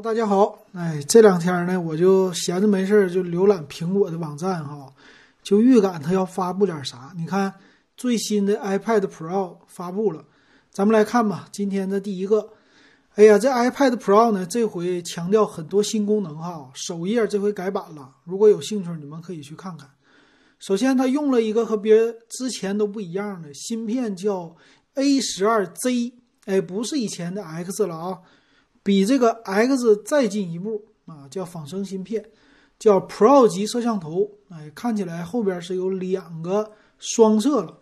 [0.00, 0.64] 大家好。
[0.74, 4.92] 哎，这两天呢，我就闲着没事儿就浏览苹果的网站哈，
[5.42, 7.12] 就预感它要发布点啥。
[7.16, 7.52] 你看
[7.96, 10.24] 最新的 iPad Pro 发布了，
[10.70, 11.48] 咱们来看吧。
[11.50, 12.50] 今天的第一个，
[13.16, 16.70] 哎呀，这 iPad Pro 呢，这回强调很多新功能哈。
[16.74, 19.90] 首页这回改版了，如果有兴趣，你们可以去看看。
[20.60, 24.54] 首先，它用了一个和别人之前都不一样的芯片，叫
[24.94, 26.12] A 十二 Z，
[26.44, 28.18] 哎，不是以前的 X 了啊。
[28.88, 32.24] 比这个 X 再进一步啊，叫仿生芯片，
[32.78, 34.30] 叫 Pro 级摄像头。
[34.48, 37.80] 哎，看起来后边是有两个双摄了，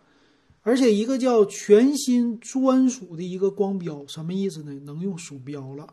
[0.62, 4.72] 而且一个叫全新专属的一个光标，什么意思呢？
[4.84, 5.86] 能用鼠标了。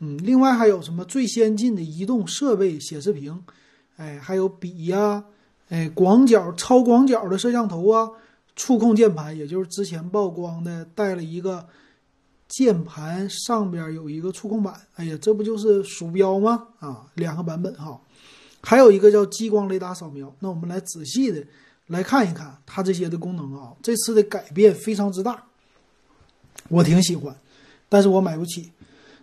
[0.00, 3.42] 嗯，另外还有什么最先进的移动设备显示屏？
[3.96, 5.24] 哎，还有笔呀，
[5.70, 8.10] 哎，广角、超广角的摄像头啊，
[8.54, 11.66] 触控键盘，也就是之前曝光的带了一个。
[12.54, 16.68] 键盘上边有一个触控板，哎呀，这不就是鼠标吗？
[16.80, 17.98] 啊，两个版本哈，
[18.60, 20.30] 还有一个叫激光雷达扫描。
[20.38, 21.42] 那我们来仔细的
[21.86, 23.72] 来看一看它这些的功能啊。
[23.82, 25.42] 这次的改变非常之大，
[26.68, 27.34] 我挺喜欢，
[27.88, 28.70] 但是我买不起。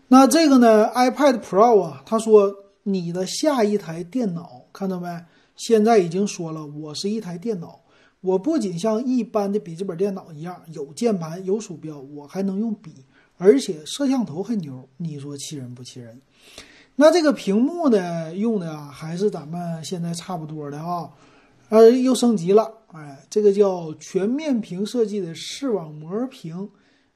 [0.08, 5.24] 那这个呢，iPad Pro 啊，他说你的下一台电脑看到没？
[5.56, 7.80] 现在已经说了，我是一台电脑，
[8.22, 12.92] 我不仅像一般的笔记本电脑一样有键盘有鼠标，我还能用笔。
[13.40, 16.22] 而且摄像头很牛，你说气人不气人？
[16.98, 21.10] 那这个屏幕呢，用的还是咱们现在差不多的啊，
[21.70, 26.70] 呃，又升级了，哎，这个叫全面屏设计的视网膜屏，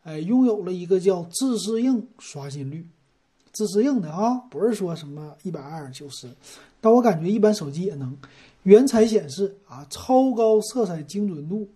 [0.03, 2.87] 哎，拥有了一个叫自适应刷新率，
[3.51, 6.29] 自适应的啊，不是说什么一百二九十，
[6.79, 8.15] 但我感觉一般手机也能，
[8.63, 11.67] 原彩显示啊，超高色彩精准度，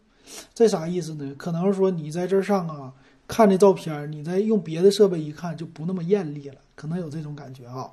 [0.54, 1.36] 这啥意思呢？
[1.38, 2.94] 可能说你在这上啊。
[3.28, 7.92] 看这照片，你再用别的设备一看就不那么艳丽了，可能有这种感觉啊。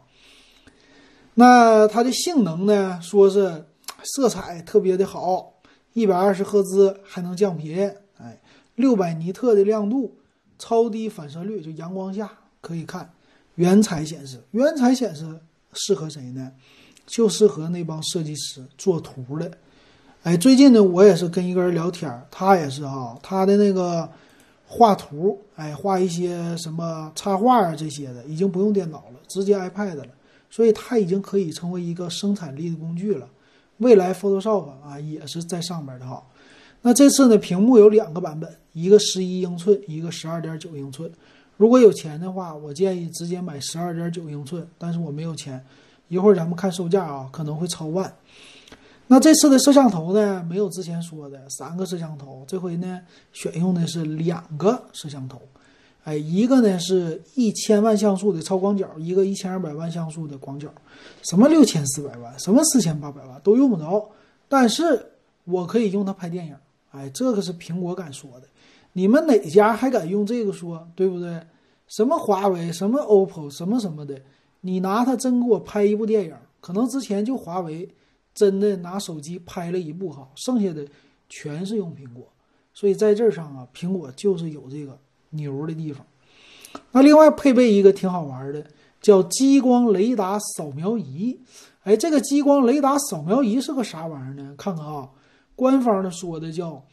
[1.35, 3.01] 那它的性能呢？
[3.03, 3.65] 说是
[4.05, 5.55] 色彩特别的好，
[5.93, 8.41] 一百二十赫兹还能降频，哎，
[8.77, 10.17] 六百尼特的亮度，
[10.57, 12.31] 超低反射率，就阳光下
[12.61, 13.11] 可以看，
[13.57, 15.41] 原彩显示，原彩显示
[15.73, 16.53] 适合谁呢？
[17.07, 19.51] 就适合那帮设计师做图的。
[20.23, 24.09] 哎，最近呢，我也是跟一个人聊天，他也是哈，他的那个。
[24.67, 30.07] 画图，哎，画一些什么插画啊这些的，已经不用电脑了，直接 iPad 了，
[30.51, 33.29] 所以它已经可以成为一个生产力的工具了。
[33.79, 36.23] 未来 Photoshop 啊也是在上面的哈。
[36.83, 41.11] 那这次呢，屏幕有两个版本，一个十一英寸，一个十二点九英寸。
[41.57, 45.65] 如果有钱的话，我建议直接买十二点九英寸，但是我没有钱。
[46.09, 48.13] 一会儿咱们看售价啊，可能会超万。
[49.07, 53.01] 那这次的摄像头呢，没有之前说的三个摄像头，这回呢
[53.33, 55.43] 选用的是两个摄像头，
[56.05, 60.73] 哎，一个呢是一千万像素的超广角，一个一千二百万像素的广角，
[61.23, 64.09] 什么六千四百万，什么四千八百万都用不着，
[64.49, 65.05] 但是
[65.45, 66.57] 我可以用它拍电影，
[66.91, 68.47] 哎，这个是苹果敢说的，
[68.95, 71.39] 你们哪家还敢用这个说，对不对？
[71.89, 74.19] 什么华为，什么 OPPO，什么什么的，
[74.63, 77.87] 你拿它真给我拍一部电影，可能之前就华为。
[78.35, 80.85] 真的拿手机拍了一部好，剩下的
[81.29, 82.27] 全是用苹果，
[82.73, 84.99] 所以在这上啊，苹果就是有这个
[85.31, 86.05] 牛的地方。
[86.91, 88.67] 那另外配备一个挺好玩的，
[89.01, 91.39] 叫激光雷达扫描仪。
[91.85, 94.55] 哎，这个激光雷达扫描仪是个啥玩意儿呢？
[94.59, 95.11] 看看啊，
[95.55, 96.85] 官方的说的叫，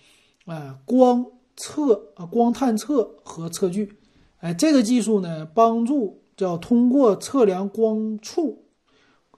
[0.46, 1.25] 哎，光
[1.56, 3.97] 测啊，光探测和测距。
[4.40, 8.66] 哎，这个技术呢，帮助叫通过测量光触。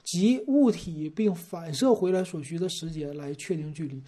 [0.03, 4.01] 及物体并反射回来所需的时间来确定距离。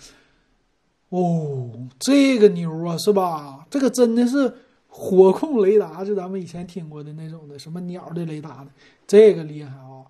[1.09, 3.65] 哦，这个牛啊，是吧？
[3.69, 4.53] 这个真的是
[4.87, 8.67] 火控雷达，就咱们以前听过的那种的，什么鸟的雷达的，
[9.07, 10.03] 这个厉害啊！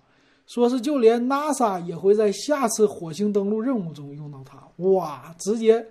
[0.46, 4.62] 说是就连 NASA 也会在下次火星登陆任务中用到它。
[4.76, 5.84] 哇，直接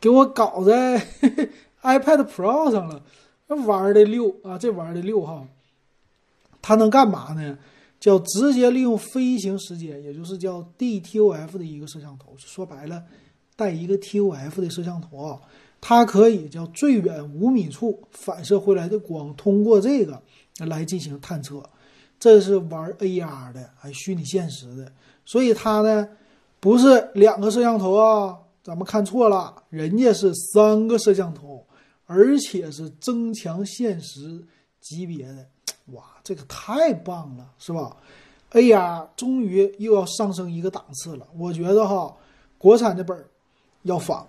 [0.00, 0.98] 给我搞在
[1.82, 3.02] iPad Pro 上了，
[3.46, 4.58] 这玩的溜啊！
[4.58, 5.46] 这玩的溜哈，
[6.62, 7.58] 它能干嘛呢？
[8.00, 12.34] 叫直接利用飞行时间，也就是叫 DTOF 的一个摄像头。
[12.38, 13.04] 说白了，
[13.54, 15.38] 带一个 TOF 的摄像头啊，
[15.82, 20.20] 它可以叫最远五米处反射回来的光，通过这个
[20.66, 21.62] 来进行探测。
[22.18, 24.90] 这是玩 AR 的，还虚拟现实的。
[25.24, 26.08] 所以它呢，
[26.58, 31.66] 不是两个摄像头啊，咱们看错了，人家是三个摄像头，
[32.06, 34.42] 而且是增强现实
[34.80, 35.46] 级别的。
[35.92, 37.96] 哇，这个太棒了，是吧
[38.52, 41.26] ？AR 终于又要上升一个档次了。
[41.38, 42.14] 我觉得哈，
[42.58, 43.26] 国产的本儿
[43.82, 44.26] 要仿，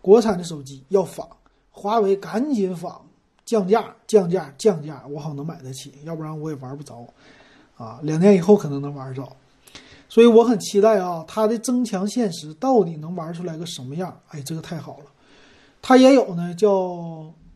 [0.00, 1.28] 国产的手机要仿，
[1.70, 3.02] 华为赶紧仿，
[3.44, 7.06] 降价，降价，降价，我好能买得起，要不然我也玩不着。
[7.76, 9.26] 啊，两年以后可能能玩着。
[10.08, 14.16] 所以我很期待啊，它的增强现实到底能玩出来个什么样？
[14.28, 15.06] 哎，这个太好了。
[15.82, 16.70] 它也有呢，叫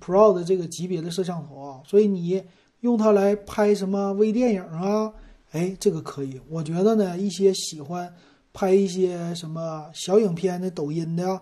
[0.04, 2.44] Pro 的这个级别的摄像头啊，所以你
[2.80, 5.12] 用它来拍什么微电影啊，
[5.52, 6.40] 哎，这个可以。
[6.48, 8.12] 我觉得呢，一些喜欢
[8.52, 11.40] 拍一些什么小影片的、抖音的、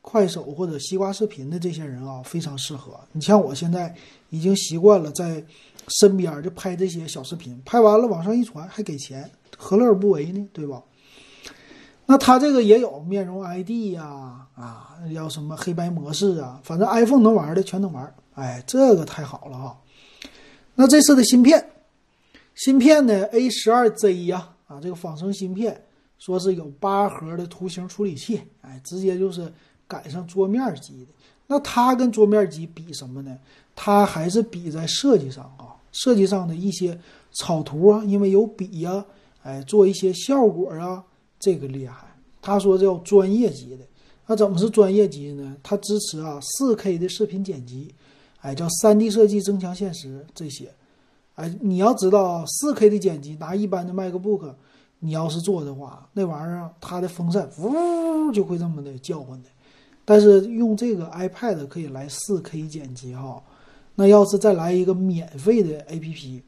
[0.00, 2.98] 快手或者西瓜视频的这些人啊，非常适合。
[3.12, 3.94] 你像我现在
[4.30, 5.44] 已经习惯了在
[6.00, 9.30] 身边就拍这些小视频，拍完了往上一传还给钱。
[9.56, 10.48] 何乐而不为呢？
[10.52, 10.82] 对吧？
[12.06, 18.14] 那它这个也有面容 ID 呀，啊，要什么黑白模式啊，反正 iPhone 能玩的全能玩。
[18.34, 19.78] 哎，这个太好了哈。
[20.80, 21.72] 那这次的芯片，
[22.54, 25.84] 芯片呢 A 十二 Z 呀，啊，这个仿生芯片，
[26.20, 29.52] 说是有八核的图形处理器，哎，直接就是
[29.88, 31.10] 赶上桌面级的。
[31.48, 33.36] 那它跟桌面级比什么呢？
[33.74, 36.96] 它还是比在设计上啊，设计上的一些
[37.32, 39.04] 草图啊，因为有笔呀。
[39.42, 41.02] 哎，做一些效果啊，
[41.40, 42.06] 这个厉害。
[42.40, 43.84] 他说叫专业级的，
[44.26, 45.56] 那怎么是专业级的呢？
[45.60, 47.92] 它支持啊四 K 的视频剪辑，
[48.40, 50.72] 哎，叫三 D 设计、增强现实这些。
[51.34, 54.54] 哎，你要知道四 K 的剪辑，拿一般的 MacBook，
[54.98, 59.48] 你要是做的话，那玩意儿它的风扇呜就会这么的叫唤的。
[60.04, 63.42] 但是用这个 iPad 可以来四 K 剪辑哈，
[63.94, 66.42] 那要是再来一个免费的 APP。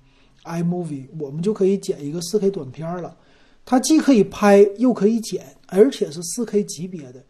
[0.44, 3.14] iMovie，我们就可以剪一个 4K 短片了。
[3.66, 7.22] 它既可以拍，又可以剪，而且是 4K 级别的。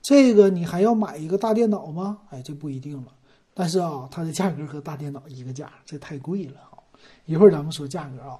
[0.00, 2.18] 这个你还要买一个大电脑吗？
[2.30, 3.08] 哎，这不一定了。
[3.54, 6.78] 但是啊，它的价格和大电脑一个价，这太贵了啊！
[7.26, 8.38] 一会儿咱们说价格啊。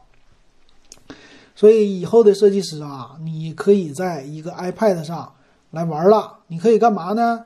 [1.54, 5.32] 所以以后的设计师啊，你可以在一个 iPad 上
[5.70, 6.38] 来玩了。
[6.46, 7.44] 你可以干嘛呢？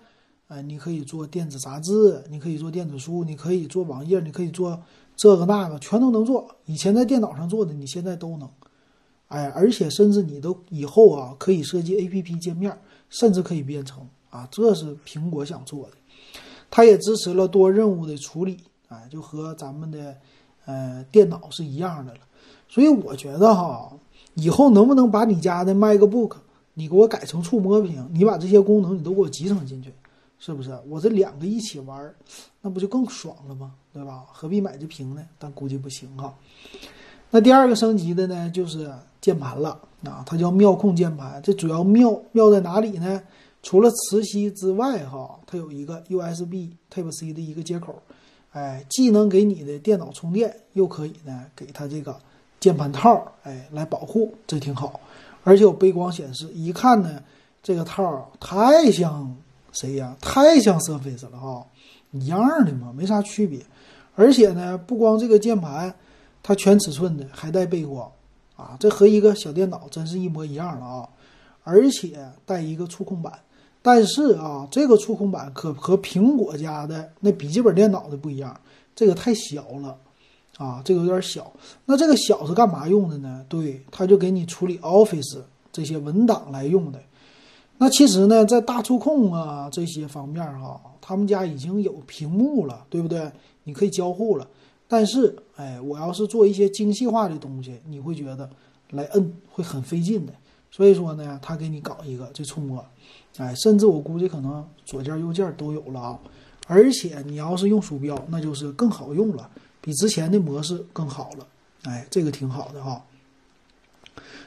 [0.48, 4.80] 哎，你可以做电子杂志，你可以做电子书，你可以做网页，你可以做。
[5.16, 8.48] 这个那个全都能做，以前在电脑上做的，你现在都能，
[9.28, 12.78] 哎，而且甚至你都以后啊可以设计 A P P 界面，
[13.08, 15.96] 甚至可以编程啊，这是苹果想做的。
[16.70, 18.58] 它也支持了多任务的处理，
[18.88, 20.16] 哎，就和咱们的
[20.64, 22.20] 呃电脑是一样的了。
[22.68, 23.90] 所以我觉得哈，
[24.34, 26.36] 以后能不能把你家的 MacBook
[26.74, 29.92] 你给我改成触摸屏，你把这些功能你都给我集成进去。
[30.38, 32.14] 是不是我这两个一起玩，
[32.60, 33.72] 那不就更爽了吗？
[33.90, 34.24] 对吧？
[34.30, 35.22] 何必买这屏呢？
[35.38, 36.34] 但估计不行哈。
[37.30, 41.40] 那第二个升级的呢，就是键盘了啊，它叫妙控键盘。
[41.42, 43.22] 这主要妙妙在哪里呢？
[43.62, 48.00] 除了磁吸之外，哈，它有一个 USB Type C 的一个接口，
[48.53, 52.19] 哎，既能给你的电脑充电，又可以呢给它这个
[52.61, 55.00] 键盘套，哎，来保护，这挺好。
[55.44, 57.23] 而且有背光显示，一看呢，
[57.62, 59.37] 这个套太像。
[59.73, 60.17] 谁呀？
[60.23, 61.67] 太像 Surface 了哈，
[62.12, 63.61] 一样的嘛，没啥区别。
[64.14, 65.94] 而且呢，不光这个键盘，
[66.43, 68.11] 它全尺寸的，还带背光
[68.56, 71.08] 啊，这和一个小电脑真是一模一样了啊！
[71.62, 73.38] 而且带一个触控板，
[73.86, 78.60] 但是啊，这个触控板可和苹果家的那笔记本电脑的不一样，
[78.96, 79.96] 这个太小了
[80.58, 81.52] 啊，这个有点小。
[81.84, 83.46] 那这个小是干嘛用的呢？
[83.48, 85.38] 对，它就给你处理 Office
[85.70, 86.98] 这些文档来用的。
[87.78, 93.30] 那其实呢，在大触控啊这些方面哈，他们家已经有屏幕了，对不对？
[93.62, 94.44] 你可以交互了。
[94.88, 98.50] 但是，哎，我要是做一些精细化的东西，你会觉得
[98.90, 100.32] 来摁会很费劲的。
[100.76, 102.84] 所以说呢，他给你搞一个这触摸，
[103.38, 106.18] 哎，甚至我估计可能左键右键都有了啊。
[106.66, 109.48] 而且你要是用鼠标，那就是更好用了，
[109.80, 111.46] 比之前的模式更好了。
[111.84, 113.02] 哎，这个挺好的哈。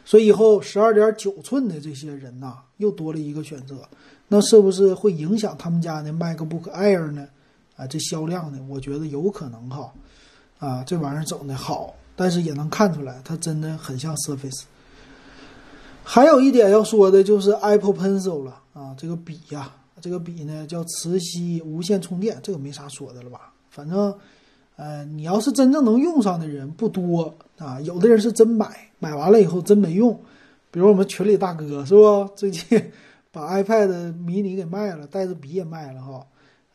[0.06, 3.90] 所以以后十二点九寸的这些人呐，又多了一个选择，
[4.28, 7.28] 那是不是会影响他们家的 MacBook Air 呢？
[7.76, 9.92] 啊，这销量呢，我觉得有可能哈。
[10.60, 14.64] 啊，这玩意儿整的好，但是也能看出来，它真的很像 Surface。
[16.12, 23.54] 还有一点要说的就是 Apple Pencil 了啊，这个笔呀，这个笔呢叫磁吸无线充电，这个没啥说的了吧？
[23.70, 24.12] 反正。
[24.76, 30.18] 呃，你要是真正能用上的人不多啊，有的人是真买，买完了以后真没用。
[30.72, 32.30] 比如我们群里大哥是不？
[32.34, 32.64] 最近
[33.30, 36.26] 把 iPad mini 给卖了，带着笔也卖了哈。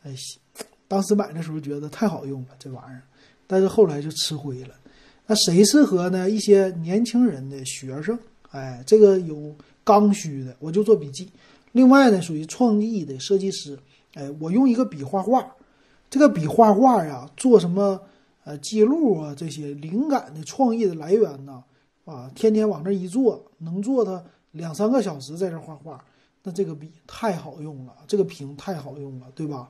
[0.03, 0.13] 哎，
[0.87, 3.01] 当时买的时候觉得太好用了这玩意儿，
[3.47, 4.75] 但是后来就吃灰了。
[5.25, 6.29] 那谁适合呢？
[6.29, 8.15] 一些年轻人的学生，
[8.55, 11.29] 哎，这个有刚需的，我就做笔记。
[11.73, 13.77] 另外呢，属于创意的设计师，
[14.13, 15.45] 哎，我用一个笔画画。
[16.09, 17.99] 这个笔画画呀，做什么
[18.45, 19.35] 呃记录啊？
[19.35, 21.61] 这些灵感的创意的来源呢？
[22.05, 26.01] 啊，天天往这一坐，能坐它两三个小时在这画画，
[26.41, 29.69] 那这个笔太好用了，这个屏太好用了，对吧？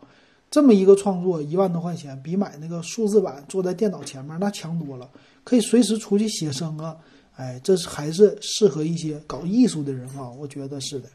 [0.51, 5.09] 这么一个创作一万多块钱，比买那个数字版坐在电脑前面那强多了，
[5.43, 6.95] 可以随时出去写生啊。
[7.35, 11.09] 哎，这是还是适合一些搞艺术的人啊，我觉得是的。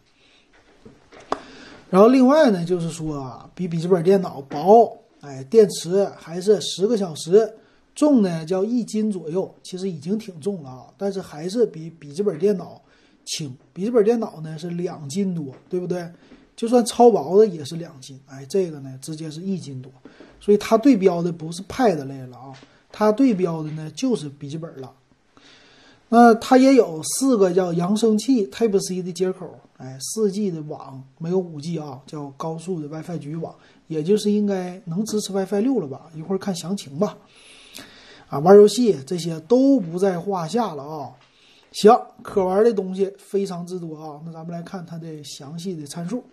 [1.88, 7.52] 然后另外呢，就是说啊，比笔记本电脑薄，哎，电池还是十个小时，
[7.94, 12.80] 重呢叫一斤左右，其实已经挺重了啊，但是还是比笔记本电脑
[13.24, 13.56] 轻。
[13.72, 16.08] 笔记本电脑呢是两斤多，对不对？
[16.54, 19.90] 就算超薄的也是两斤，哎，这个呢直接是一斤多，
[20.38, 22.52] 所以它对标的不是 Pad 类了啊，
[22.92, 24.92] 它对标的呢就是笔记本了。
[26.12, 33.55] 那它也有四个叫扬声器 Type C 的接口，哎，四 G 的网没有五 G 啊，叫高速的 WiFi 局域网，
[33.87, 36.11] 也就是应该能支持 WiFi 六了吧？
[36.17, 37.17] 一会儿看详情吧。
[38.29, 41.11] 啊，玩游戏这些都不在话下了啊。
[41.71, 44.21] 行，可玩的东西非常之多啊。
[44.26, 46.25] 那咱们来看它的详细的参数。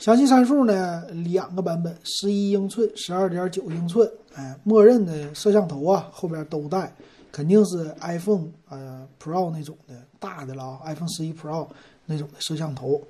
[0.00, 4.10] 详细参数呢，两个版本，十一英寸、十二点九英寸。
[4.34, 6.92] 哎，默认的摄像头啊，后边都带，
[7.36, 11.68] 肯定是 iPhone 呃 Pro 那种的大的了啊，iPhone 十一 Pro
[12.06, 13.02] 那种的摄像头。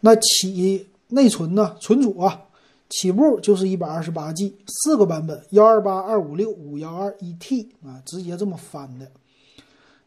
[0.00, 1.76] 那起内存呢？
[1.80, 2.42] 存储啊，
[2.88, 9.08] 起步就是一百二十八 G，四个版本，幺二八、二五六、五幺二、一 T 啊，直接这么翻的。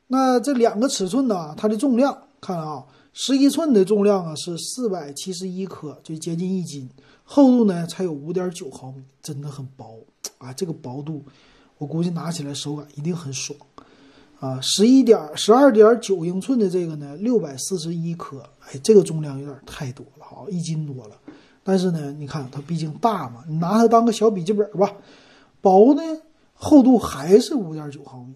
[0.07, 1.55] 那这两个尺寸呢？
[1.55, 2.83] 它的重量看啊，
[3.13, 6.89] 十一寸的重量啊是四百七十一克，就接近一斤，
[7.23, 9.97] 厚度呢才有五点九毫米，真的很薄
[10.39, 10.51] 啊！
[10.51, 11.23] 这个薄度，
[11.77, 13.57] 我估计拿起来手感一定很爽
[14.39, 14.59] 啊！
[14.61, 21.15] 十一点十二点九英寸的这个呢，六百四十一克，哎，这个重量有点太多了哈，一斤多了。
[21.63, 24.91] 但是呢，你看它毕竟大嘛，你拿它当个小笔记本吧，
[25.61, 26.01] 薄呢，
[26.53, 28.35] 厚度还是五点九毫米，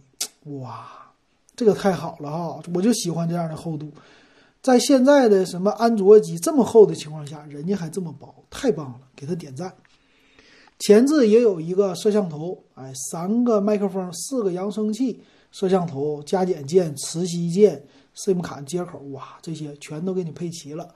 [0.60, 0.88] 哇！
[1.56, 3.92] 这个太好了哈，我就喜欢这样的厚度，
[4.62, 9.74] 在现在的什么安卓机这么厚的情况下，人家还这么薄，太棒了，给他点赞。
[10.80, 15.22] 前置也有一个摄像头，哎，三个麦克风，四个扬声器，
[15.52, 17.84] 摄像头、加减键、磁吸键、
[18.16, 20.88] SIM 卡接口，哇，这些全都给你配齐了。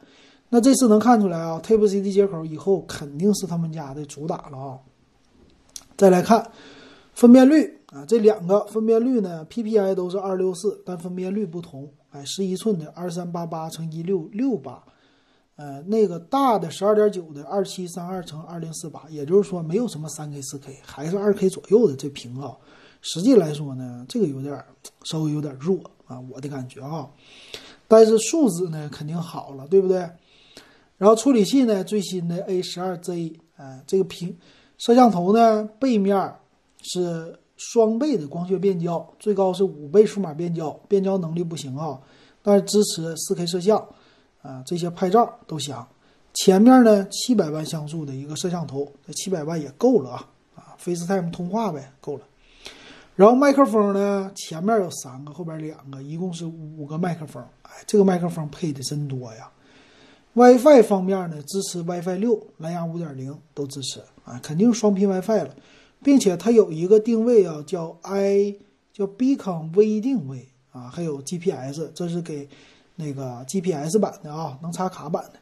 [0.50, 4.80] 那这次能看出来啊，Type C 的接口以后肯定是他们家的主打了啊。
[5.98, 6.52] 再来看
[7.14, 7.80] 分辨率。
[7.94, 11.88] 啊，这两个分辨率呢，PPI 都是二六四，但分辨率不同。
[12.10, 14.84] 哎，十一寸的二三八八乘一六六八，
[15.56, 22.56] 呃，那个大的十二点九的二七三二乘二零四八，也就是说没有什么三 K 四 K，还是二 K 左右的这屏啊。
[23.02, 24.64] 实际来说呢，这个有点
[25.04, 27.10] 稍微有点弱啊，我的感觉啊。
[27.88, 30.10] 但是素质呢肯定好了，对不对？
[30.98, 34.38] 然后处理器呢，最新的 A 十二 Z，哎，这个屏
[34.78, 36.36] 摄像头呢背面
[36.82, 37.40] 是。
[37.56, 41.98] 双倍的光学变焦，最高是五倍数码变焦，变焦能力不行啊，
[42.42, 43.88] 但是支持 4K 摄像，
[44.44, 45.76] 啊，这些拍照都行。
[46.36, 52.24] 前面呢，七百万像素的一个摄像头，这七百万也够了啊，啊，FaceTime 通话呗，够了。
[53.16, 57.44] 然后麦克风呢，前面有三个，后边两个，一共是五个麦克风。
[57.64, 59.50] 哎，这个麦克风配的真多呀。
[60.34, 65.56] WiFi 方面呢，支持 WiFi 六、蓝牙五点零都支持啊，肯定双频 WiFi 了。
[66.02, 68.54] 并且它有一个定位啊，叫 i
[68.92, 72.50] 叫 Beacon 微定位啊，还有 GPS，这是给
[72.96, 75.40] 那个 GPS 版的啊，能插卡版的，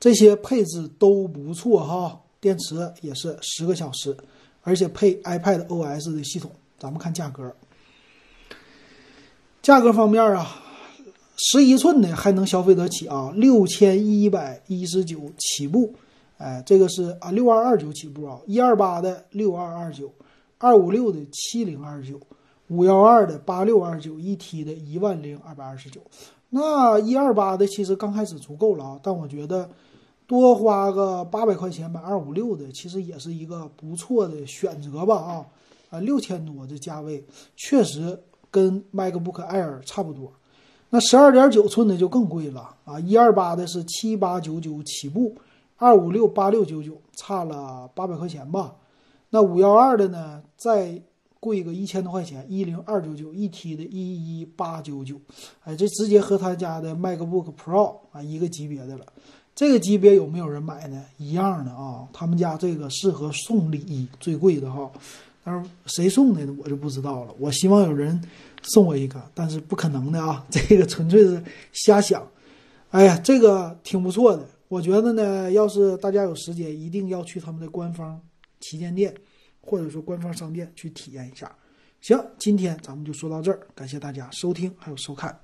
[0.00, 2.20] 这些配置都不错哈。
[2.40, 4.16] 电池也是十个小时，
[4.62, 6.50] 而且配 iPad OS 的系统。
[6.78, 7.54] 咱们看价格，
[9.62, 10.62] 价格方面啊，
[11.36, 15.94] 十一寸的还能消费得起啊，六千一百一十九起步。
[16.36, 20.12] 哎，这个是啊，六二二九起步啊，一二八的六二二九，
[20.58, 22.20] 二五六的七零二九，
[22.68, 26.02] 五幺二的八六二九，一 T 的一万零二百二十九。
[26.56, 29.68] 那一二八的其实刚开始足够了啊，但我觉得
[30.24, 35.44] 多花个八百块钱买二五六的，其实也是一个不错的选择吧啊
[35.90, 37.24] 啊，六千多的价位
[37.56, 38.16] 确实
[38.52, 40.32] 跟 MacBook Air 差不多。
[40.90, 45.34] 那十二点九寸的就更贵了啊，一二八的是七八九九起步。
[45.76, 48.76] 二五六八六九九，差了八百块钱吧。
[49.30, 51.02] 那五幺二的呢，在
[51.44, 55.20] 贵个一千多块钱，一零二九九一 T 的，一一八九九。
[55.64, 59.04] 哎，这直接和他家的 MacBook Pro 啊一个级别的了。
[59.54, 61.04] 这个级别有没有人买呢？
[61.18, 62.08] 一样的啊。
[62.14, 64.90] 他们家这个适合送礼最贵的哈。
[65.44, 66.56] 但是谁送的呢？
[66.64, 67.34] 我就不知道了。
[67.38, 68.18] 我希望有人
[68.62, 70.42] 送我一个，但是不可能的啊。
[70.48, 72.26] 这个纯粹是瞎想。
[72.88, 74.48] 哎呀，这个挺不错的。
[74.68, 78.18] 我觉得呢，要是大家有时间，一定要去他们的官方
[78.60, 79.14] 旗舰店，
[79.64, 81.50] 或者说官方商店去体验一下。
[82.00, 85.40] 行，今天咱们就说到这儿，感谢大家收听还有收看。